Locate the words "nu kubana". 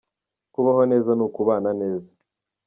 1.19-1.69